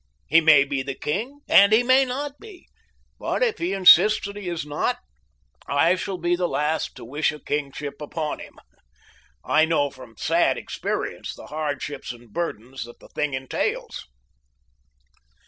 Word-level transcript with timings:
He 0.25 0.41
may 0.41 0.63
be 0.63 0.81
the 0.81 0.95
king 0.95 1.41
and 1.47 1.71
he 1.71 1.83
may 1.83 2.05
not; 2.05 2.31
but 3.19 3.43
if 3.43 3.59
he 3.59 3.71
insists 3.73 4.25
that 4.25 4.35
he 4.35 4.49
is 4.49 4.65
not, 4.65 4.97
I 5.67 5.93
shall 5.93 6.17
be 6.17 6.35
the 6.35 6.47
last 6.49 6.95
to 6.95 7.05
wish 7.05 7.31
a 7.31 7.37
kingship 7.39 8.01
upon 8.01 8.39
him. 8.39 8.55
I 9.45 9.65
know 9.65 9.91
from 9.91 10.17
sad 10.17 10.57
experience 10.57 11.35
the 11.35 11.45
hardships 11.53 12.11
and 12.11 12.33
burdens 12.33 12.85
that 12.85 12.97
the 12.99 13.09
thing 13.09 13.35
entails." 13.35 14.07